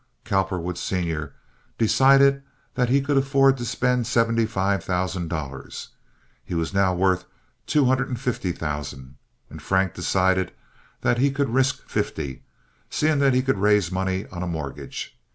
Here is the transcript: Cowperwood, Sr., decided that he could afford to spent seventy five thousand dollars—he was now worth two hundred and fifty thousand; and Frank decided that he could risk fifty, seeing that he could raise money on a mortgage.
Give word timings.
Cowperwood, 0.25 0.79
Sr., 0.79 1.31
decided 1.77 2.41
that 2.73 2.89
he 2.89 3.01
could 3.01 3.17
afford 3.17 3.55
to 3.57 3.65
spent 3.65 4.07
seventy 4.07 4.47
five 4.47 4.83
thousand 4.83 5.27
dollars—he 5.27 6.55
was 6.55 6.73
now 6.73 6.95
worth 6.95 7.25
two 7.67 7.85
hundred 7.85 8.07
and 8.09 8.19
fifty 8.19 8.51
thousand; 8.51 9.17
and 9.51 9.61
Frank 9.61 9.93
decided 9.93 10.53
that 11.01 11.19
he 11.19 11.29
could 11.29 11.49
risk 11.53 11.87
fifty, 11.87 12.41
seeing 12.89 13.19
that 13.19 13.35
he 13.35 13.43
could 13.43 13.59
raise 13.59 13.91
money 13.91 14.25
on 14.31 14.41
a 14.41 14.47
mortgage. 14.47 15.19